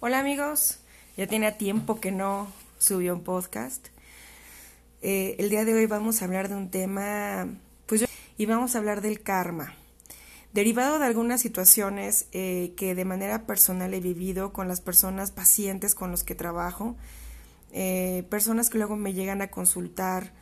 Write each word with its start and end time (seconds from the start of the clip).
Hola 0.00 0.20
amigos, 0.20 0.78
ya 1.16 1.26
tiene 1.26 1.50
tiempo 1.50 1.98
que 1.98 2.12
no 2.12 2.46
subió 2.78 3.14
un 3.14 3.24
podcast. 3.24 3.88
Eh, 5.02 5.34
el 5.40 5.50
día 5.50 5.64
de 5.64 5.74
hoy 5.74 5.86
vamos 5.86 6.22
a 6.22 6.26
hablar 6.26 6.48
de 6.48 6.54
un 6.54 6.70
tema, 6.70 7.48
pues 7.86 8.04
y 8.36 8.46
vamos 8.46 8.76
a 8.76 8.78
hablar 8.78 9.00
del 9.00 9.20
karma, 9.22 9.74
derivado 10.52 11.00
de 11.00 11.06
algunas 11.06 11.40
situaciones 11.40 12.28
eh, 12.30 12.74
que 12.76 12.94
de 12.94 13.04
manera 13.04 13.44
personal 13.44 13.92
he 13.92 13.98
vivido 13.98 14.52
con 14.52 14.68
las 14.68 14.80
personas 14.80 15.32
pacientes 15.32 15.96
con 15.96 16.12
los 16.12 16.22
que 16.22 16.36
trabajo, 16.36 16.94
eh, 17.72 18.24
personas 18.30 18.70
que 18.70 18.78
luego 18.78 18.94
me 18.94 19.14
llegan 19.14 19.42
a 19.42 19.50
consultar 19.50 20.32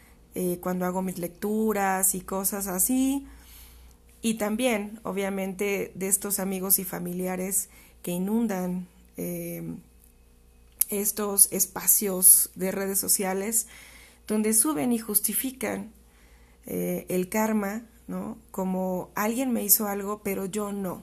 cuando 0.60 0.84
hago 0.84 1.00
mis 1.00 1.18
lecturas 1.18 2.14
y 2.14 2.20
cosas 2.20 2.66
así, 2.66 3.26
y 4.20 4.34
también, 4.34 5.00
obviamente, 5.02 5.92
de 5.94 6.08
estos 6.08 6.40
amigos 6.40 6.78
y 6.78 6.84
familiares 6.84 7.70
que 8.02 8.10
inundan 8.10 8.86
eh, 9.16 9.62
estos 10.88 11.52
espacios 11.52 12.50
de 12.54 12.70
redes 12.70 12.98
sociales 12.98 13.66
donde 14.26 14.54
suben 14.54 14.92
y 14.92 14.98
justifican 14.98 15.92
eh, 16.66 17.06
el 17.08 17.28
karma, 17.28 17.82
¿no? 18.06 18.38
Como 18.50 19.10
alguien 19.14 19.52
me 19.52 19.64
hizo 19.64 19.88
algo, 19.88 20.20
pero 20.22 20.46
yo 20.46 20.72
no, 20.72 21.02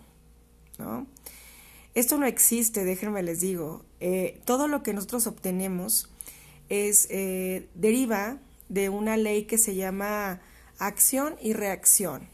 ¿no? 0.78 1.08
Esto 1.96 2.18
no 2.18 2.26
existe, 2.26 2.86
déjenme 2.86 3.24
les 3.24 3.42
digo. 3.42 3.86
Eh, 4.00 4.42
todo 4.46 4.68
lo 4.68 4.84
que 4.84 4.94
nosotros 4.94 5.28
obtenemos 5.28 6.10
es 6.70 7.08
deriva 7.76 8.40
de 8.70 8.90
una 8.90 9.16
ley 9.16 9.44
que 9.44 9.58
se 9.58 9.76
llama 9.76 10.42
acción 10.80 11.36
y 11.42 11.54
reacción, 11.54 12.28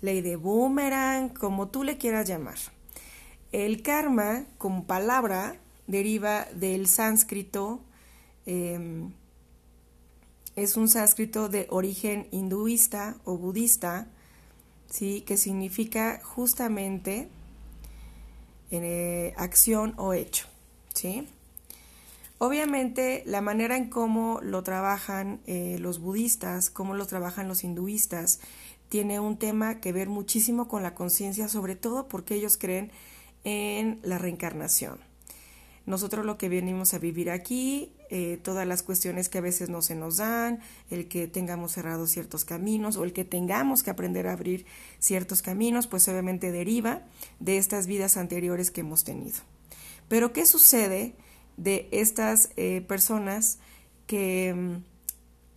ley 0.00 0.22
de 0.22 0.36
boomerang, 0.36 1.28
como 1.28 1.68
tú 1.68 1.84
le 1.84 1.98
quieras 1.98 2.26
llamar. 2.26 2.58
El 3.52 3.82
karma, 3.82 4.44
como 4.58 4.84
palabra, 4.84 5.56
deriva 5.86 6.46
del 6.54 6.88
sánscrito, 6.88 7.80
em, 8.44 9.12
es 10.56 10.76
un 10.76 10.88
sánscrito 10.88 11.48
de 11.48 11.66
origen 11.70 12.28
hinduista 12.30 13.16
o 13.24 13.36
budista, 13.36 14.08
¿sí? 14.90 15.20
que 15.22 15.36
significa 15.36 16.20
justamente 16.24 17.28
eh, 18.70 19.34
acción 19.36 19.94
o 19.96 20.12
hecho. 20.12 20.46
¿sí? 20.94 21.28
Obviamente, 22.38 23.22
la 23.26 23.40
manera 23.40 23.76
en 23.76 23.88
cómo 23.88 24.40
lo 24.42 24.62
trabajan 24.62 25.40
eh, 25.46 25.78
los 25.80 26.00
budistas, 26.00 26.70
cómo 26.70 26.94
lo 26.94 27.06
trabajan 27.06 27.48
los 27.48 27.64
hinduistas, 27.64 28.40
tiene 28.88 29.20
un 29.20 29.36
tema 29.36 29.80
que 29.80 29.92
ver 29.92 30.08
muchísimo 30.08 30.68
con 30.68 30.82
la 30.82 30.94
conciencia, 30.94 31.48
sobre 31.48 31.76
todo 31.76 32.08
porque 32.08 32.34
ellos 32.34 32.56
creen 32.56 32.90
en 33.46 34.00
la 34.02 34.18
reencarnación. 34.18 34.98
Nosotros 35.86 36.26
lo 36.26 36.36
que 36.36 36.48
venimos 36.48 36.94
a 36.94 36.98
vivir 36.98 37.30
aquí, 37.30 37.92
eh, 38.10 38.40
todas 38.42 38.66
las 38.66 38.82
cuestiones 38.82 39.28
que 39.28 39.38
a 39.38 39.40
veces 39.40 39.68
no 39.68 39.82
se 39.82 39.94
nos 39.94 40.16
dan, 40.16 40.58
el 40.90 41.06
que 41.06 41.28
tengamos 41.28 41.70
cerrados 41.70 42.10
ciertos 42.10 42.44
caminos 42.44 42.96
o 42.96 43.04
el 43.04 43.12
que 43.12 43.24
tengamos 43.24 43.84
que 43.84 43.90
aprender 43.90 44.26
a 44.26 44.32
abrir 44.32 44.66
ciertos 44.98 45.42
caminos, 45.42 45.86
pues 45.86 46.08
obviamente 46.08 46.50
deriva 46.50 47.02
de 47.38 47.56
estas 47.58 47.86
vidas 47.86 48.16
anteriores 48.16 48.72
que 48.72 48.80
hemos 48.80 49.04
tenido. 49.04 49.38
Pero 50.08 50.32
¿qué 50.32 50.44
sucede 50.44 51.14
de 51.56 51.88
estas 51.92 52.50
eh, 52.56 52.84
personas 52.88 53.60
que 54.08 54.54
mm, 54.54 54.76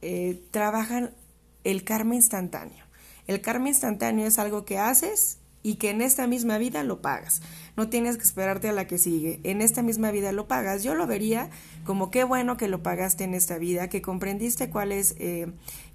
eh, 0.04 0.44
trabajan 0.52 1.16
el 1.64 1.84
karma 1.84 2.14
instantáneo? 2.14 2.86
El 3.26 3.42
karma 3.42 3.70
instantáneo 3.70 4.28
es 4.28 4.38
algo 4.38 4.64
que 4.64 4.78
haces 4.78 5.39
y 5.62 5.76
que 5.76 5.90
en 5.90 6.02
esta 6.02 6.28
misma 6.28 6.58
vida 6.58 6.84
lo 6.84 7.02
pagas. 7.02 7.42
No 7.76 7.90
tienes 7.90 8.18
que 8.18 8.24
esperarte 8.24 8.70
a 8.70 8.74
la 8.74 8.88
que 8.88 8.98
sigue. 8.98 9.40
En 9.44 9.62
esta 9.62 9.82
misma 9.82 10.12
vida 10.12 10.32
lo 10.32 10.48
pagas. 10.48 10.84
Yo 10.84 10.96
lo 10.96 11.08
vería 11.08 11.50
como 11.86 12.12
qué 12.12 12.24
bueno 12.24 12.58
que 12.58 12.68
lo 12.68 12.82
pagaste 12.84 13.24
en 13.24 13.34
esta 13.34 13.58
vida, 13.58 13.90
que 13.90 14.02
comprendiste 14.02 14.70
cuál 14.70 14.92
es, 14.92 15.16
eh, 15.20 15.52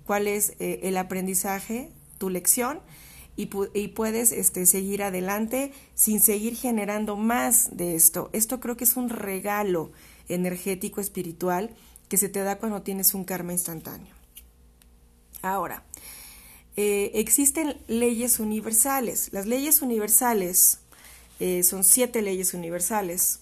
cuál 0.07 0.29
es 0.29 0.55
eh, 0.59 0.81
el 0.83 0.97
aprendizaje, 0.97 1.91
tu 2.19 2.31
lección, 2.31 2.81
y, 3.37 3.51
y, 3.75 3.89
puedes 3.89 4.31
este, 4.31 4.65
seguir 4.65 5.03
adelante 5.03 5.73
sin 5.97 6.21
seguir 6.21 6.55
generando 6.55 7.17
más 7.17 7.77
de 7.77 7.97
esto. 7.97 8.31
Esto 8.33 8.61
creo 8.61 8.77
que 8.77 8.85
es 8.85 8.97
un 8.97 9.09
regalo 9.09 9.91
energético, 10.29 11.01
espiritual, 11.01 11.75
que 12.09 12.17
se 12.17 12.29
te 12.29 12.45
da 12.45 12.59
cuando 12.59 12.83
tienes 12.83 13.13
un 13.13 13.25
karma 13.25 13.53
instantáneo. 13.53 14.15
Ahora, 15.43 15.83
eh, 16.77 17.13
existen 17.15 17.77
leyes 17.87 18.41
universales. 18.41 19.31
Las 19.33 19.47
leyes 19.47 19.83
universales 19.83 20.81
eh, 21.41 21.63
son 21.63 21.85
siete 21.85 22.23
leyes 22.23 22.55
universales 22.55 23.41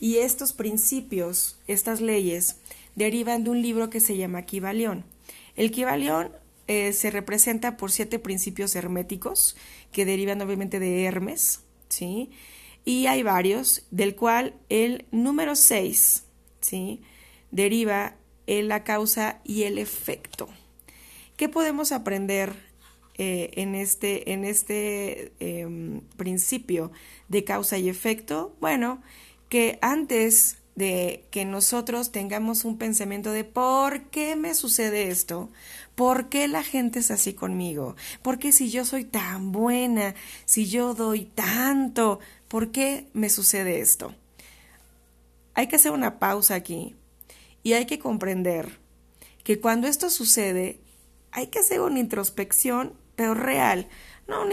y 0.00 0.16
estos 0.18 0.52
principios, 0.52 1.58
estas 1.66 2.00
leyes, 2.00 2.56
derivan 2.94 3.44
de 3.44 3.50
un 3.50 3.62
libro 3.62 3.90
que 3.90 4.00
se 4.00 4.16
llama 4.16 4.42
Kibalión. 4.42 5.04
El 5.56 5.70
Kibalión 5.70 6.30
eh, 6.68 6.92
se 6.92 7.10
representa 7.10 7.76
por 7.76 7.90
siete 7.90 8.18
principios 8.18 8.76
herméticos 8.76 9.56
que 9.92 10.04
derivan 10.04 10.40
obviamente 10.40 10.78
de 10.78 11.04
Hermes, 11.04 11.60
¿sí? 11.88 12.30
Y 12.84 13.06
hay 13.06 13.22
varios, 13.22 13.84
del 13.90 14.14
cual 14.14 14.54
el 14.68 15.06
número 15.10 15.56
seis, 15.56 16.24
¿sí? 16.60 17.02
Deriva 17.50 18.16
en 18.46 18.68
la 18.68 18.84
causa 18.84 19.40
y 19.44 19.64
el 19.64 19.78
efecto. 19.78 20.48
¿Qué 21.38 21.48
podemos 21.48 21.92
aprender 21.92 22.52
eh, 23.16 23.50
en 23.52 23.76
este, 23.76 24.32
en 24.32 24.44
este 24.44 25.32
em, 25.38 26.00
principio 26.16 26.90
de 27.28 27.44
causa 27.44 27.78
y 27.78 27.88
efecto? 27.88 28.56
Bueno, 28.60 29.00
que 29.48 29.78
antes 29.80 30.56
de 30.74 31.22
que 31.30 31.44
nosotros 31.44 32.10
tengamos 32.10 32.64
un 32.64 32.76
pensamiento 32.76 33.30
de 33.30 33.44
¿por 33.44 34.06
qué 34.10 34.34
me 34.34 34.52
sucede 34.52 35.10
esto? 35.10 35.48
¿Por 35.94 36.28
qué 36.28 36.48
la 36.48 36.64
gente 36.64 36.98
es 36.98 37.12
así 37.12 37.34
conmigo? 37.34 37.94
¿Por 38.20 38.40
qué 38.40 38.50
si 38.50 38.68
yo 38.68 38.84
soy 38.84 39.04
tan 39.04 39.52
buena, 39.52 40.16
si 40.44 40.66
yo 40.66 40.92
doy 40.92 41.26
tanto, 41.26 42.18
¿por 42.48 42.72
qué 42.72 43.06
me 43.12 43.30
sucede 43.30 43.78
esto? 43.78 44.12
Hay 45.54 45.68
que 45.68 45.76
hacer 45.76 45.92
una 45.92 46.18
pausa 46.18 46.56
aquí 46.56 46.96
y 47.62 47.74
hay 47.74 47.86
que 47.86 48.00
comprender 48.00 48.80
que 49.44 49.60
cuando 49.60 49.86
esto 49.86 50.10
sucede 50.10 50.80
hay 51.32 51.48
que 51.48 51.60
hacer 51.60 51.80
una 51.80 51.98
introspección, 51.98 52.92
pero 53.16 53.34
real, 53.34 53.86
no 54.28 54.44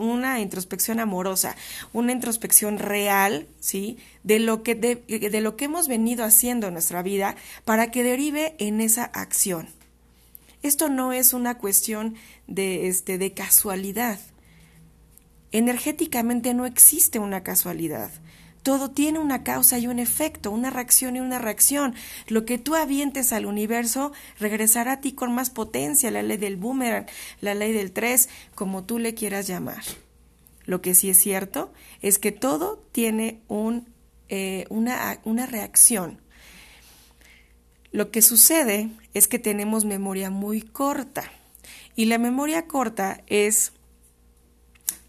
una, 0.00 0.40
introspección 0.40 1.00
amorosa, 1.00 1.56
una 1.92 2.12
introspección 2.12 2.78
real, 2.78 3.48
¿sí? 3.58 3.96
De 4.22 4.38
lo, 4.38 4.62
que 4.62 4.74
de, 4.74 5.40
lo 5.40 5.56
que 5.56 5.64
hemos 5.64 5.88
venido 5.88 6.24
haciendo 6.24 6.66
en 6.66 6.74
nuestra 6.74 7.02
vida 7.02 7.34
para 7.64 7.90
que 7.90 8.02
derive 8.02 8.54
en 8.58 8.80
esa 8.82 9.04
acción. 9.04 9.68
Esto 10.62 10.88
no 10.88 11.12
es 11.12 11.32
una 11.32 11.56
cuestión 11.56 12.16
de, 12.46 12.88
este, 12.88 13.16
de 13.18 13.32
casualidad. 13.32 14.18
Energéticamente 15.52 16.52
no 16.52 16.66
existe 16.66 17.18
una 17.18 17.42
casualidad. 17.42 18.10
Todo 18.64 18.90
tiene 18.90 19.18
una 19.18 19.44
causa 19.44 19.78
y 19.78 19.86
un 19.86 19.98
efecto, 19.98 20.50
una 20.50 20.70
reacción 20.70 21.16
y 21.16 21.20
una 21.20 21.38
reacción. 21.38 21.94
Lo 22.28 22.46
que 22.46 22.56
tú 22.56 22.74
avientes 22.74 23.34
al 23.34 23.44
universo 23.44 24.12
regresará 24.40 24.92
a 24.92 25.00
ti 25.02 25.12
con 25.12 25.34
más 25.34 25.50
potencia, 25.50 26.10
la 26.10 26.22
ley 26.22 26.38
del 26.38 26.56
boomerang, 26.56 27.04
la 27.42 27.54
ley 27.54 27.72
del 27.72 27.92
tres, 27.92 28.30
como 28.54 28.82
tú 28.82 28.98
le 28.98 29.12
quieras 29.12 29.46
llamar. 29.46 29.84
Lo 30.64 30.80
que 30.80 30.94
sí 30.94 31.10
es 31.10 31.18
cierto 31.18 31.74
es 32.00 32.18
que 32.18 32.32
todo 32.32 32.82
tiene 32.90 33.42
un, 33.48 33.86
eh, 34.30 34.64
una, 34.70 35.20
una 35.24 35.44
reacción. 35.44 36.22
Lo 37.92 38.10
que 38.10 38.22
sucede 38.22 38.88
es 39.12 39.28
que 39.28 39.38
tenemos 39.38 39.84
memoria 39.84 40.30
muy 40.30 40.62
corta. 40.62 41.30
Y 41.96 42.06
la 42.06 42.16
memoria 42.16 42.66
corta 42.66 43.20
es 43.26 43.73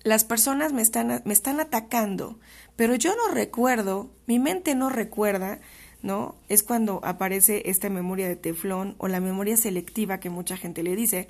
las 0.06 0.24
personas 0.24 0.72
me 0.72 0.84
están, 0.84 1.24
me 1.26 1.34
están 1.34 1.60
atacando, 1.60 2.40
pero 2.76 2.94
yo 2.94 3.16
no 3.16 3.34
recuerdo, 3.34 4.12
mi 4.28 4.38
mente 4.38 4.76
no 4.76 4.91
recuerda, 4.91 5.59
¿no? 6.03 6.35
Es 6.47 6.62
cuando 6.62 7.02
aparece 7.03 7.64
esta 7.66 7.90
memoria 7.90 8.28
de 8.28 8.35
teflón 8.35 8.94
o 9.00 9.08
la 9.08 9.20
memoria 9.20 9.58
selectiva 9.58 10.20
que 10.20 10.29
mucha 10.29 10.58
gente 10.58 10.84
le 10.84 10.96
dice, 10.96 11.28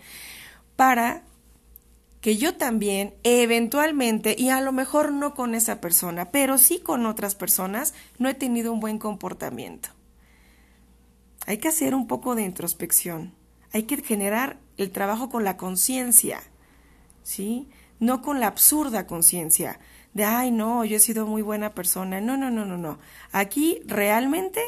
para 0.76 1.24
que 2.20 2.36
yo 2.36 2.58
también 2.58 3.14
eventualmente, 3.24 4.36
y 4.38 4.50
a 4.50 4.60
lo 4.60 4.74
mejor 4.74 5.14
no 5.14 5.36
con 5.36 5.56
esa 5.56 5.80
persona, 5.80 6.32
pero 6.32 6.58
sí 6.58 6.80
con 6.80 7.06
otras 7.06 7.34
personas, 7.34 7.94
no 8.20 8.28
he 8.28 8.34
tenido 8.34 8.74
un 8.74 8.82
buen 8.82 9.00
comportamiento. 9.00 9.88
Hay 11.46 11.60
que 11.60 11.70
hacer 11.70 11.96
un 11.96 12.08
poco 12.08 12.36
de 12.36 12.44
introspección, 12.44 13.34
hay 13.72 13.84
que 13.84 13.96
generar 14.02 14.60
el 14.76 14.92
trabajo 14.92 15.30
con 15.30 15.46
la 15.46 15.56
conciencia, 15.56 16.44
¿sí? 17.24 17.70
No 18.00 18.22
con 18.22 18.40
la 18.40 18.48
absurda 18.48 19.08
conciencia 19.08 19.80
de, 20.16 20.24
ay, 20.24 20.50
no, 20.50 20.86
yo 20.86 20.96
he 20.96 21.00
sido 21.00 21.28
muy 21.28 21.42
buena 21.42 21.76
persona. 21.76 22.22
No, 22.22 22.38
no, 22.38 22.50
no, 22.50 22.66
no, 22.66 22.78
no. 22.78 23.00
Aquí 23.34 23.82
realmente, 23.86 24.62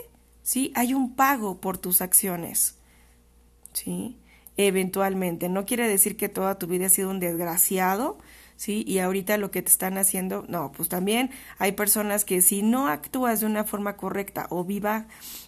sí, 0.44 0.74
hay 0.76 0.94
un 0.94 1.16
pago 1.16 1.62
por 1.62 1.78
tus 1.78 2.02
acciones. 2.02 2.78
¿Sí? 3.72 4.18
Eventualmente. 4.58 5.48
No 5.48 5.66
quiere 5.66 5.88
decir 5.88 6.18
que 6.18 6.28
toda 6.28 6.60
tu 6.60 6.68
vida 6.68 6.88
ha 6.88 6.90
sido 6.90 7.10
un 7.10 7.22
desgraciado, 7.22 8.18
¿sí? 8.58 8.84
Y 8.86 9.00
ahorita 9.00 9.38
lo 9.38 9.52
que 9.52 9.62
te 9.62 9.72
están 9.72 9.98
haciendo, 9.98 10.44
no, 10.50 10.72
pues 10.74 10.90
también 10.90 11.32
hay 11.60 11.72
personas 11.72 12.26
que 12.26 12.42
si 12.42 12.64
no 12.64 12.88
actúas 12.88 13.40
de 13.40 13.46
una 13.46 13.64
forma 13.64 13.96
correcta 13.96 14.48
o 14.50 14.66
viva, 14.66 15.06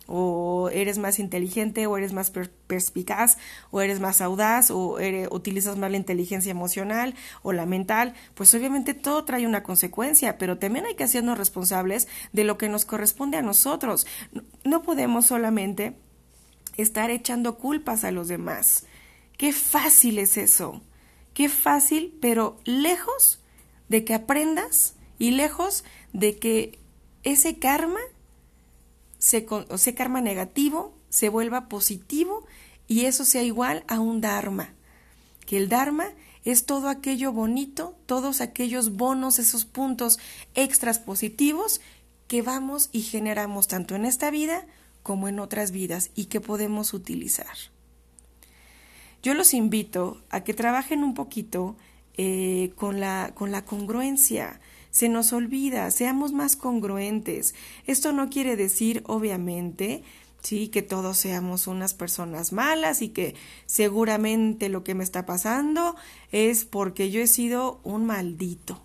o 0.08 0.70
eres 0.72 0.98
más 0.98 1.20
inteligente, 1.20 1.86
o 1.86 1.98
eres 1.98 2.14
más 2.14 2.32
perspicaz, 2.68 3.38
o 3.72 3.82
eres 3.82 4.00
más 4.00 4.22
audaz, 4.22 4.72
o 4.72 4.98
utilizas 5.32 5.78
más 5.78 5.92
la 5.92 5.98
inteligencia 5.98 6.52
emocional 6.52 7.16
o 7.42 7.52
la 7.52 7.66
mental, 7.66 8.14
pues 8.36 8.54
obviamente 8.54 8.94
todo 8.94 9.26
trae 9.26 9.46
una 9.46 9.64
consecuencia, 9.64 10.38
pero 10.38 10.58
también 10.58 10.86
hay 10.86 10.96
que 10.96 11.04
hacernos 11.04 11.38
responsables 11.38 12.08
de 12.32 12.44
lo 12.44 12.58
que 12.58 12.70
nos 12.70 12.86
corresponde 12.86 13.38
a 13.38 13.42
nosotros. 13.42 14.08
No 14.64 14.84
podemos 14.84 15.26
solamente 15.26 15.96
estar 16.78 17.10
echando 17.10 17.58
culpas 17.58 18.04
a 18.04 18.12
los 18.12 18.28
demás. 18.28 18.86
Qué 19.38 19.52
fácil 19.54 20.20
es 20.20 20.38
eso. 20.38 20.82
Qué 21.40 21.48
fácil, 21.48 22.18
pero 22.20 22.60
lejos 22.66 23.40
de 23.88 24.04
que 24.04 24.14
aprendas 24.14 24.96
y 25.20 25.32
lejos 25.32 25.86
de 26.12 26.38
que 26.38 26.78
ese 27.24 27.60
karma, 27.60 28.02
se, 29.20 29.48
ese 29.70 29.96
karma 29.96 30.20
negativo, 30.20 30.94
se 31.08 31.30
vuelva 31.30 31.70
positivo 31.70 32.46
y 32.90 33.06
eso 33.06 33.24
sea 33.24 33.42
igual 33.42 33.86
a 33.88 34.02
un 34.02 34.20
dharma. 34.20 34.74
Que 35.46 35.56
el 35.56 35.70
dharma 35.70 36.10
es 36.44 36.66
todo 36.66 36.90
aquello 36.90 37.32
bonito, 37.32 37.96
todos 38.06 38.42
aquellos 38.42 38.98
bonos, 38.98 39.40
esos 39.40 39.64
puntos 39.64 40.20
extras 40.56 41.00
positivos 41.00 41.80
que 42.28 42.42
vamos 42.42 42.90
y 42.92 43.04
generamos 43.04 43.70
tanto 43.70 43.96
en 43.96 44.04
esta 44.04 44.30
vida 44.30 44.66
como 45.04 45.30
en 45.30 45.40
otras 45.40 45.72
vidas 45.72 46.12
y 46.16 46.26
que 46.26 46.42
podemos 46.42 46.94
utilizar. 46.94 47.56
Yo 49.22 49.34
los 49.34 49.54
invito 49.54 50.22
a 50.30 50.44
que 50.44 50.54
trabajen 50.54 51.04
un 51.04 51.14
poquito 51.14 51.76
eh, 52.18 52.72
con, 52.76 53.00
la, 53.00 53.32
con 53.36 53.52
la 53.52 53.66
congruencia. 53.66 54.60
Se 54.92 55.10
nos 55.10 55.34
olvida, 55.34 55.92
seamos 55.92 56.34
más 56.34 56.56
congruentes. 56.56 57.54
Esto 57.86 58.12
no 58.12 58.30
quiere 58.30 58.56
decir, 58.56 59.04
obviamente, 59.06 60.04
sí, 60.42 60.70
que 60.70 60.82
todos 60.82 61.18
seamos 61.18 61.68
unas 61.68 61.94
personas 61.94 62.54
malas 62.54 63.02
y 63.02 63.10
que 63.10 63.36
seguramente 63.66 64.70
lo 64.70 64.84
que 64.84 64.96
me 64.96 65.04
está 65.04 65.26
pasando 65.26 65.96
es 66.32 66.66
porque 66.66 67.12
yo 67.12 67.22
he 67.22 67.28
sido 67.28 67.80
un 67.84 68.06
maldito. 68.06 68.82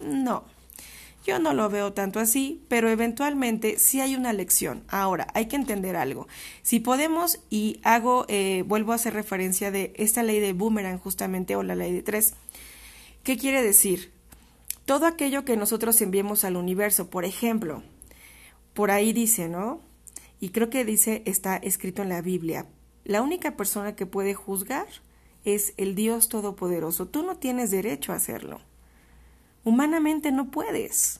No, 0.00 0.44
yo 1.26 1.40
no 1.40 1.52
lo 1.54 1.68
veo 1.68 1.92
tanto 1.92 2.20
así, 2.20 2.62
pero 2.68 2.88
eventualmente 2.88 3.80
sí 3.80 4.00
hay 4.00 4.14
una 4.14 4.32
lección. 4.32 4.84
Ahora, 4.86 5.26
hay 5.34 5.46
que 5.46 5.56
entender 5.56 5.96
algo. 5.96 6.28
Si 6.62 6.78
podemos, 6.78 7.40
y 7.50 7.80
hago, 7.82 8.26
eh, 8.28 8.62
vuelvo 8.64 8.92
a 8.92 8.94
hacer 8.94 9.12
referencia 9.12 9.72
de 9.72 9.92
esta 9.96 10.22
ley 10.22 10.38
de 10.38 10.52
boomerang 10.52 10.98
justamente, 11.00 11.56
o 11.56 11.64
la 11.64 11.74
ley 11.74 11.92
de 11.92 12.04
tres, 12.04 12.34
¿qué 13.24 13.36
quiere 13.36 13.60
decir? 13.60 14.12
Todo 14.84 15.06
aquello 15.06 15.44
que 15.44 15.56
nosotros 15.56 16.00
enviemos 16.00 16.44
al 16.44 16.56
universo, 16.56 17.10
por 17.10 17.24
ejemplo, 17.24 17.82
por 18.72 18.92
ahí 18.92 19.12
dice, 19.12 19.48
¿no? 19.48 19.80
Y 20.38 20.50
creo 20.50 20.70
que 20.70 20.84
dice, 20.84 21.22
está 21.26 21.56
escrito 21.56 22.02
en 22.02 22.08
la 22.08 22.22
Biblia, 22.22 22.66
la 23.02 23.20
única 23.22 23.56
persona 23.56 23.96
que 23.96 24.06
puede 24.06 24.34
juzgar 24.34 24.86
es 25.44 25.74
el 25.76 25.96
Dios 25.96 26.28
Todopoderoso. 26.28 27.08
Tú 27.08 27.24
no 27.24 27.36
tienes 27.36 27.72
derecho 27.72 28.12
a 28.12 28.16
hacerlo. 28.16 28.60
Humanamente 29.66 30.30
no 30.30 30.52
puedes. 30.52 31.18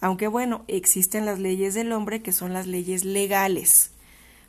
Aunque 0.00 0.28
bueno, 0.28 0.64
existen 0.66 1.26
las 1.26 1.38
leyes 1.38 1.74
del 1.74 1.92
hombre 1.92 2.22
que 2.22 2.32
son 2.32 2.54
las 2.54 2.66
leyes 2.66 3.04
legales. 3.04 3.90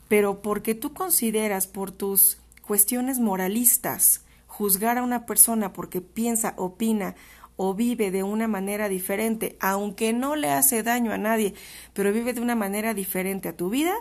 Pero 0.08 0.42
porque 0.42 0.76
tú 0.76 0.94
consideras 0.94 1.68
por 1.68 1.92
tus 1.92 2.38
cuestiones 2.66 3.20
moralistas 3.20 4.22
juzgar 4.48 4.98
a 4.98 5.04
una 5.04 5.26
persona 5.26 5.74
porque 5.74 6.00
piensa, 6.00 6.54
opina 6.56 7.16
o 7.58 7.74
vive 7.74 8.12
de 8.12 8.24
una 8.24 8.48
manera 8.48 8.88
diferente, 8.88 9.58
aunque 9.60 10.14
no 10.14 10.38
le 10.38 10.50
hace 10.50 10.82
daño 10.82 11.12
a 11.12 11.18
nadie, 11.18 11.54
pero 11.92 12.14
vive 12.14 12.32
de 12.32 12.40
una 12.40 12.56
manera 12.56 12.94
diferente 12.94 13.50
a 13.50 13.58
tu 13.58 13.70
vida, 13.70 13.94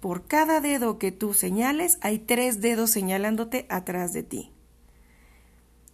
por 0.00 0.26
cada 0.26 0.60
dedo 0.60 0.98
que 0.98 1.12
tú 1.12 1.34
señales 1.34 1.98
hay 2.00 2.18
tres 2.18 2.60
dedos 2.60 2.90
señalándote 2.90 3.64
atrás 3.68 4.12
de 4.12 4.24
ti. 4.24 4.50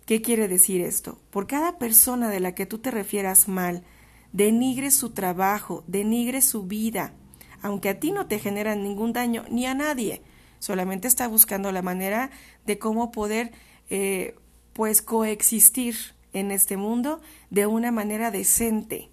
¿Qué 0.07 0.21
quiere 0.21 0.49
decir 0.49 0.83
esto? 0.83 1.19
Por 1.31 1.47
cada 1.47 1.79
persona 1.79 2.29
de 2.29 2.41
la 2.41 2.55
que 2.55 2.67
tú 2.67 2.79
te 2.79 2.91
refieras 2.91 3.49
mal, 3.49 3.85
denigre 4.33 4.91
su 4.91 5.11
trabajo, 5.11 5.83
denigre 5.87 6.43
su 6.43 6.65
vida, 6.65 7.15
aunque 7.63 7.89
a 7.89 8.01
ti 8.01 8.13
no 8.13 8.27
te 8.27 8.39
genera 8.39 8.75
ningún 8.77 9.15
daño 9.15 9.45
ni 9.51 9.65
a 9.65 9.75
nadie, 9.75 10.23
solamente 10.59 11.09
está 11.09 11.27
buscando 11.27 11.73
la 11.73 11.81
manera 11.81 12.31
de 12.67 12.79
cómo 12.79 13.11
poder 13.13 13.53
eh, 13.89 14.35
pues 14.75 15.01
coexistir 15.01 15.97
en 16.35 16.51
este 16.51 16.77
mundo 16.77 17.23
de 17.49 17.67
una 17.67 17.91
manera 17.91 18.31
decente. 18.31 19.09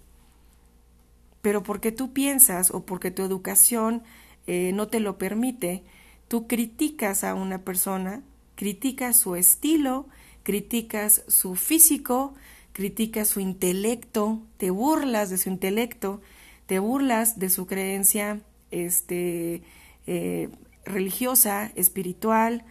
Pero 1.40 1.62
porque 1.62 1.92
tú 1.92 2.12
piensas 2.12 2.70
o 2.70 2.84
porque 2.84 3.10
tu 3.10 3.22
educación 3.22 4.02
eh, 4.46 4.72
no 4.74 4.88
te 4.88 5.00
lo 5.00 5.16
permite, 5.16 5.84
tú 6.28 6.46
criticas 6.46 7.24
a 7.24 7.34
una 7.34 7.62
persona, 7.62 8.22
criticas 8.56 9.16
su 9.16 9.36
estilo, 9.36 10.08
criticas 10.42 11.24
su 11.28 11.54
físico, 11.54 12.34
criticas 12.72 13.28
su 13.28 13.40
intelecto, 13.40 14.40
te 14.56 14.70
burlas 14.70 15.30
de 15.30 15.38
su 15.38 15.48
intelecto, 15.48 16.20
te 16.66 16.78
burlas 16.78 17.38
de 17.38 17.50
su 17.50 17.66
creencia 17.66 18.40
este, 18.70 19.62
eh, 20.06 20.48
religiosa, 20.84 21.70
espiritual, 21.74 22.64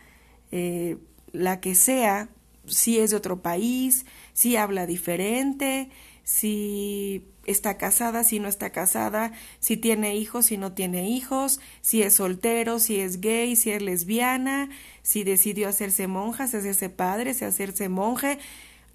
eh, 0.51 0.97
la 1.31 1.59
que 1.61 1.75
sea, 1.75 2.29
si 2.65 2.99
es 2.99 3.11
de 3.11 3.17
otro 3.17 3.41
país, 3.41 4.05
si 4.33 4.55
habla 4.55 4.85
diferente, 4.85 5.89
si 6.23 7.25
está 7.45 7.77
casada, 7.77 8.23
si 8.23 8.39
no 8.39 8.47
está 8.47 8.69
casada, 8.69 9.31
si 9.59 9.77
tiene 9.77 10.15
hijos, 10.15 10.47
si 10.47 10.57
no 10.57 10.73
tiene 10.73 11.09
hijos, 11.09 11.59
si 11.81 12.03
es 12.03 12.15
soltero, 12.15 12.79
si 12.79 12.99
es 12.99 13.19
gay, 13.19 13.55
si 13.55 13.71
es 13.71 13.81
lesbiana, 13.81 14.69
si 15.01 15.23
decidió 15.23 15.67
hacerse 15.69 16.07
monja, 16.07 16.47
si 16.47 16.57
hacerse 16.57 16.89
padre, 16.89 17.33
si 17.33 17.45
hacerse 17.45 17.89
monje. 17.89 18.39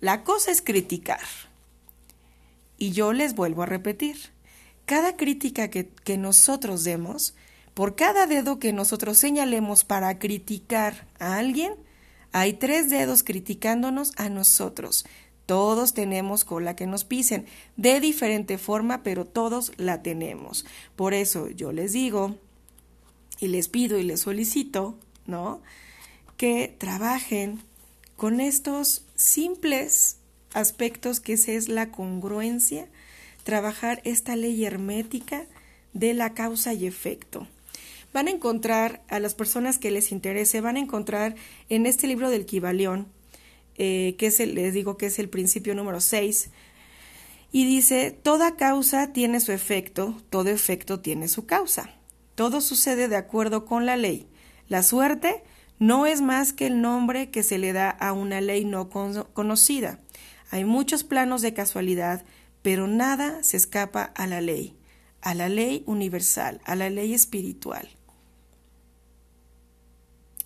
La 0.00 0.24
cosa 0.24 0.50
es 0.50 0.62
criticar. 0.62 1.20
Y 2.78 2.92
yo 2.92 3.12
les 3.12 3.34
vuelvo 3.34 3.62
a 3.62 3.66
repetir, 3.66 4.16
cada 4.84 5.16
crítica 5.16 5.68
que, 5.68 5.88
que 5.88 6.16
nosotros 6.16 6.84
demos, 6.84 7.34
por 7.74 7.96
cada 7.96 8.26
dedo 8.26 8.58
que 8.58 8.72
nosotros 8.72 9.18
señalemos 9.18 9.84
para 9.84 10.18
criticar 10.18 11.06
a 11.18 11.38
alguien, 11.38 11.74
hay 12.32 12.52
tres 12.52 12.90
dedos 12.90 13.22
criticándonos 13.22 14.12
a 14.16 14.28
nosotros. 14.28 15.06
Todos 15.46 15.94
tenemos 15.94 16.44
cola 16.44 16.74
que 16.76 16.86
nos 16.86 17.04
pisen, 17.04 17.46
de 17.76 18.00
diferente 18.00 18.58
forma, 18.58 19.02
pero 19.02 19.24
todos 19.24 19.72
la 19.76 20.02
tenemos. 20.02 20.66
Por 20.96 21.14
eso 21.14 21.48
yo 21.48 21.72
les 21.72 21.92
digo 21.92 22.36
y 23.38 23.48
les 23.48 23.68
pido 23.68 23.98
y 23.98 24.02
les 24.02 24.20
solicito, 24.20 24.98
¿no? 25.26 25.60
Que 26.36 26.74
trabajen 26.76 27.60
con 28.16 28.40
estos 28.40 29.04
simples 29.14 30.18
aspectos 30.52 31.20
que 31.20 31.34
es 31.34 31.68
la 31.68 31.90
congruencia, 31.90 32.88
trabajar 33.44 34.00
esta 34.04 34.34
ley 34.36 34.64
hermética 34.64 35.46
de 35.92 36.14
la 36.14 36.34
causa 36.34 36.72
y 36.74 36.86
efecto. 36.86 37.46
Van 38.12 38.28
a 38.28 38.30
encontrar, 38.30 39.02
a 39.08 39.20
las 39.20 39.34
personas 39.34 39.78
que 39.78 39.90
les 39.90 40.10
interese, 40.10 40.60
van 40.60 40.76
a 40.76 40.80
encontrar 40.80 41.36
en 41.68 41.84
este 41.84 42.06
libro 42.06 42.30
del 42.30 42.46
Kibalión, 42.46 43.08
eh, 43.78 44.16
que 44.18 44.30
les 44.46 44.74
digo 44.74 44.96
que 44.96 45.06
es 45.06 45.18
el 45.18 45.28
principio 45.28 45.74
número 45.74 46.00
6, 46.00 46.50
y 47.52 47.64
dice, 47.64 48.10
toda 48.10 48.56
causa 48.56 49.12
tiene 49.12 49.40
su 49.40 49.52
efecto, 49.52 50.14
todo 50.30 50.50
efecto 50.50 51.00
tiene 51.00 51.28
su 51.28 51.46
causa. 51.46 51.90
Todo 52.34 52.60
sucede 52.60 53.08
de 53.08 53.16
acuerdo 53.16 53.64
con 53.64 53.86
la 53.86 53.96
ley. 53.96 54.28
La 54.68 54.82
suerte 54.82 55.42
no 55.78 56.06
es 56.06 56.20
más 56.20 56.52
que 56.52 56.66
el 56.66 56.82
nombre 56.82 57.30
que 57.30 57.42
se 57.42 57.58
le 57.58 57.72
da 57.72 57.88
a 57.88 58.12
una 58.12 58.40
ley 58.40 58.64
no 58.64 58.90
conocida. 58.90 60.00
Hay 60.50 60.64
muchos 60.64 61.02
planos 61.02 61.40
de 61.40 61.54
casualidad, 61.54 62.24
pero 62.62 62.86
nada 62.86 63.42
se 63.42 63.56
escapa 63.56 64.02
a 64.02 64.26
la 64.26 64.40
ley, 64.40 64.76
a 65.22 65.34
la 65.34 65.48
ley 65.48 65.82
universal, 65.86 66.60
a 66.64 66.74
la 66.76 66.90
ley 66.90 67.14
espiritual. 67.14 67.88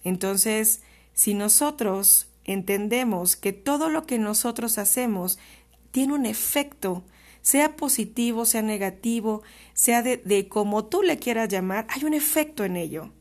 Entonces, 0.04 0.82
si 1.12 1.34
nosotros 1.34 2.29
entendemos 2.52 3.36
que 3.36 3.52
todo 3.52 3.88
lo 3.88 4.06
que 4.06 4.18
nosotros 4.18 4.78
hacemos 4.78 5.38
tiene 5.90 6.14
un 6.14 6.26
efecto, 6.26 7.04
sea 7.42 7.76
positivo, 7.76 8.44
sea 8.44 8.62
negativo, 8.62 9.42
sea 9.72 10.02
de, 10.02 10.48
como 10.48 10.84
tú 10.84 11.02
le 11.02 11.18
quieras 11.18 11.48
llamar, 11.48 11.86
hay 11.88 12.04
un 12.04 12.14
efecto 12.14 12.64
en 12.64 12.76
ello. 12.76 13.12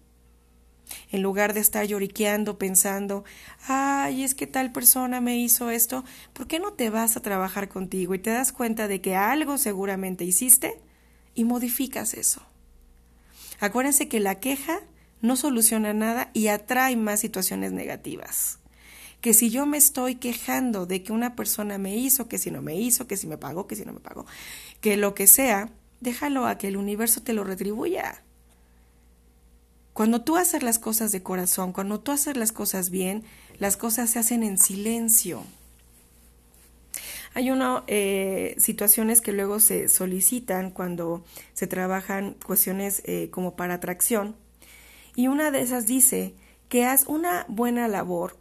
En 1.12 1.21
lugar 1.21 1.53
de 1.53 1.59
estar 1.59 1.86
lloriqueando, 1.86 2.57
pensando, 2.57 3.24
ay, 3.67 4.24
es 4.24 4.33
que 4.33 4.48
tal 4.48 4.71
persona 4.71 5.21
me 5.21 5.38
hizo 5.38 5.69
esto, 5.69 6.03
¿por 6.33 6.48
qué 6.48 6.59
no 6.59 6.74
te 6.74 6.89
vas 6.89 7.15
a 7.15 7.21
trabajar 7.21 7.69
contigo 7.69 8.15
y 8.15 8.19
te 8.19 8.31
das 8.31 8.51
cuenta 8.51 8.88
de 8.88 9.00
que 9.00 9.15
algo 9.15 9.57
seguramente 9.57 10.24
hiciste 10.24 10.81
y 11.36 11.43
modificas 11.43 12.15
eso? 12.15 12.41
Acuérdense 13.59 14.07
que 14.07 14.19
la 14.19 14.39
queja 14.39 14.79
no 15.21 15.36
soluciona 15.36 15.93
nada 15.93 16.31
y 16.33 16.48
atrae 16.48 16.95
más 16.95 17.19
situaciones 17.19 17.71
negativas. 17.71 18.59
Que 19.21 19.33
si 19.33 19.49
yo 19.49 19.65
me 19.65 19.77
estoy 19.77 20.15
quejando 20.15 20.85
de 20.85 21.03
que 21.03 21.11
una 21.11 21.35
persona 21.35 21.77
me 21.77 21.95
hizo, 21.95 22.27
que 22.27 22.38
si 22.38 22.51
no 22.51 22.61
me 22.61 22.75
hizo, 22.75 23.07
que 23.07 23.17
si 23.17 23.27
me 23.27 23.38
pagó, 23.38 23.67
que 23.67 23.75
si 23.75 23.85
no 23.85 23.93
me 23.93 23.99
pagó, 23.99 24.25
que 24.81 24.97
lo 24.97 25.13
que 25.13 25.27
sea, 25.27 25.69
déjalo 25.99 26.47
a 26.47 26.57
que 26.57 26.67
el 26.67 26.77
universo 26.77 27.21
te 27.21 27.33
lo 27.33 27.43
retribuya. 27.43 28.23
Cuando 29.93 30.21
tú 30.21 30.38
haces 30.38 30.63
las 30.63 30.79
cosas 30.79 31.11
de 31.11 31.23
corazón, 31.23 31.73
cuando 31.73 31.99
tú 31.99 32.11
haces 32.11 32.38
las 32.38 32.53
cosas 32.53 32.89
bien, 32.89 33.23
las 33.57 33.75
cosas 33.75 34.11
se 34.11 34.19
hacen 34.19 34.43
en 34.43 34.57
silencio. 34.57 35.43
Hay 37.33 37.51
una 37.51 37.83
eh, 37.88 38.55
situaciones 38.57 39.21
que 39.21 39.33
luego 39.33 39.59
se 39.59 39.88
solicitan 39.88 40.71
cuando 40.71 41.23
se 41.53 41.67
trabajan 41.67 42.35
cuestiones 42.45 43.01
eh, 43.05 43.29
como 43.31 43.55
para 43.55 43.75
atracción 43.75 44.35
y 45.15 45.27
una 45.27 45.51
de 45.51 45.61
esas 45.61 45.85
dice 45.85 46.33
que 46.69 46.85
haz 46.85 47.05
una 47.07 47.45
buena 47.49 47.88
labor, 47.88 48.38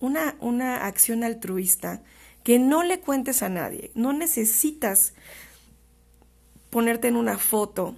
una, 0.00 0.36
una 0.40 0.86
acción 0.86 1.24
altruista 1.24 2.02
que 2.44 2.58
no 2.58 2.82
le 2.82 3.00
cuentes 3.00 3.42
a 3.42 3.48
nadie, 3.48 3.90
no 3.94 4.12
necesitas 4.12 5.14
ponerte 6.70 7.08
en 7.08 7.16
una 7.16 7.38
foto 7.38 7.96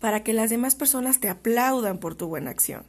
para 0.00 0.22
que 0.22 0.32
las 0.32 0.50
demás 0.50 0.74
personas 0.74 1.20
te 1.20 1.28
aplaudan 1.28 1.98
por 1.98 2.14
tu 2.14 2.28
buena 2.28 2.50
acción. 2.50 2.84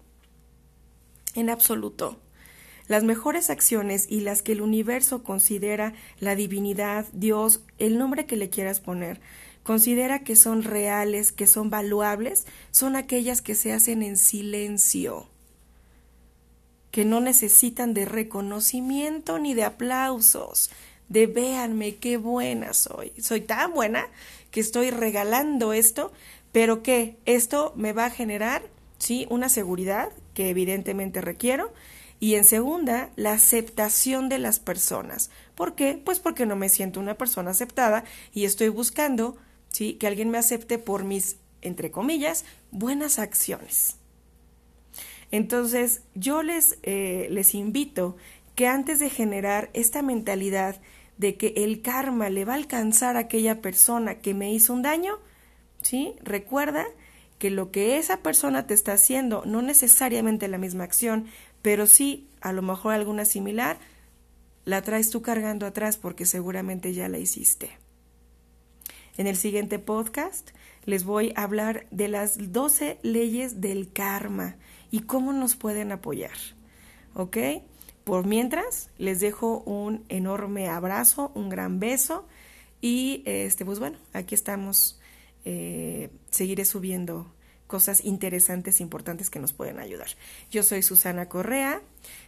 En 1.35 1.49
absoluto. 1.49 2.19
Las 2.87 3.03
mejores 3.03 3.51
acciones 3.51 4.07
y 4.09 4.21
las 4.21 4.41
que 4.41 4.53
el 4.53 4.61
universo 4.61 5.23
considera 5.23 5.93
la 6.19 6.35
divinidad, 6.35 7.05
Dios, 7.13 7.61
el 7.77 7.99
nombre 7.99 8.25
que 8.25 8.35
le 8.35 8.49
quieras 8.49 8.79
poner, 8.79 9.21
considera 9.63 10.23
que 10.23 10.35
son 10.35 10.63
reales, 10.63 11.31
que 11.31 11.45
son 11.45 11.69
valuables, 11.69 12.47
son 12.71 12.95
aquellas 12.95 13.41
que 13.43 13.53
se 13.53 13.73
hacen 13.73 14.01
en 14.01 14.17
silencio, 14.17 15.27
que 16.99 17.05
no 17.05 17.21
necesitan 17.21 17.93
de 17.93 18.03
reconocimiento 18.03 19.39
ni 19.39 19.53
de 19.53 19.63
aplausos, 19.63 20.69
de 21.07 21.27
véanme 21.27 21.95
qué 21.95 22.17
buena 22.17 22.73
soy. 22.73 23.13
Soy 23.21 23.39
tan 23.39 23.73
buena 23.73 24.05
que 24.51 24.59
estoy 24.59 24.91
regalando 24.91 25.71
esto, 25.71 26.11
pero 26.51 26.83
que 26.83 27.15
esto 27.23 27.71
me 27.77 27.93
va 27.93 28.07
a 28.07 28.09
generar, 28.09 28.63
sí, 28.97 29.25
una 29.29 29.47
seguridad 29.47 30.09
que 30.33 30.49
evidentemente 30.49 31.21
requiero 31.21 31.71
y 32.19 32.35
en 32.35 32.43
segunda, 32.43 33.11
la 33.15 33.31
aceptación 33.31 34.27
de 34.27 34.39
las 34.39 34.59
personas. 34.59 35.29
¿Por 35.55 35.75
qué? 35.75 36.01
Pues 36.03 36.19
porque 36.19 36.45
no 36.45 36.57
me 36.57 36.67
siento 36.67 36.99
una 36.99 37.17
persona 37.17 37.51
aceptada 37.51 38.03
y 38.33 38.43
estoy 38.43 38.67
buscando 38.67 39.37
¿sí? 39.69 39.93
que 39.93 40.07
alguien 40.07 40.31
me 40.31 40.37
acepte 40.37 40.79
por 40.79 41.05
mis, 41.05 41.37
entre 41.61 41.91
comillas, 41.91 42.43
buenas 42.71 43.19
acciones. 43.19 43.98
Entonces, 45.31 46.01
yo 46.15 46.43
les, 46.43 46.79
eh, 46.83 47.27
les 47.29 47.53
invito 47.55 48.17
que 48.55 48.67
antes 48.67 48.99
de 48.99 49.09
generar 49.09 49.69
esta 49.73 50.01
mentalidad 50.01 50.81
de 51.17 51.35
que 51.35 51.53
el 51.57 51.81
karma 51.81 52.29
le 52.29 52.45
va 52.45 52.53
a 52.53 52.57
alcanzar 52.57 53.15
a 53.15 53.21
aquella 53.21 53.61
persona 53.61 54.19
que 54.19 54.33
me 54.33 54.53
hizo 54.53 54.73
un 54.73 54.81
daño, 54.81 55.19
¿sí? 55.81 56.15
Recuerda 56.21 56.85
que 57.37 57.49
lo 57.49 57.71
que 57.71 57.97
esa 57.97 58.17
persona 58.17 58.67
te 58.67 58.73
está 58.73 58.93
haciendo, 58.93 59.43
no 59.45 59.61
necesariamente 59.61 60.47
la 60.47 60.57
misma 60.57 60.83
acción, 60.83 61.27
pero 61.61 61.87
sí, 61.87 62.27
a 62.41 62.53
lo 62.53 62.61
mejor 62.61 62.93
alguna 62.93 63.25
similar, 63.25 63.77
la 64.65 64.81
traes 64.81 65.09
tú 65.09 65.21
cargando 65.21 65.65
atrás 65.65 65.97
porque 65.97 66.25
seguramente 66.25 66.93
ya 66.93 67.09
la 67.09 67.17
hiciste. 67.17 67.71
En 69.17 69.27
el 69.27 69.35
siguiente 69.35 69.79
podcast 69.79 70.51
les 70.85 71.03
voy 71.03 71.33
a 71.35 71.43
hablar 71.43 71.85
de 71.91 72.07
las 72.07 72.53
12 72.53 72.99
leyes 73.03 73.61
del 73.61 73.91
karma 73.91 74.55
y 74.91 75.01
cómo 75.01 75.33
nos 75.33 75.55
pueden 75.55 75.91
apoyar. 75.91 76.37
¿Ok? 77.13 77.37
Por 78.03 78.25
mientras, 78.25 78.89
les 78.97 79.19
dejo 79.19 79.59
un 79.59 80.03
enorme 80.09 80.67
abrazo, 80.67 81.31
un 81.35 81.49
gran 81.49 81.79
beso 81.79 82.27
y 82.81 83.23
este, 83.25 83.65
pues 83.65 83.79
bueno, 83.79 83.97
aquí 84.13 84.35
estamos. 84.35 84.99
Eh, 85.45 86.09
seguiré 86.31 86.65
subiendo 86.65 87.33
cosas 87.69 88.03
interesantes, 88.03 88.81
importantes 88.81 89.29
que 89.29 89.39
nos 89.39 89.53
pueden 89.53 89.79
ayudar. 89.79 90.07
Yo 90.49 90.63
soy 90.63 90.81
Susana 90.81 91.29
Correa, 91.29 91.81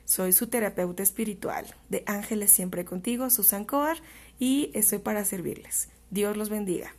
soy 0.05 0.33
su 0.33 0.47
terapeuta 0.47 1.01
espiritual 1.01 1.65
de 1.89 2.03
Ángeles 2.05 2.51
Siempre 2.51 2.85
Contigo, 2.85 3.29
Susan 3.31 3.65
Coar, 3.65 3.97
y 4.39 4.69
estoy 4.75 4.99
para 4.99 5.25
servirles. 5.25 5.89
Dios 6.11 6.37
los 6.37 6.49
bendiga. 6.49 6.93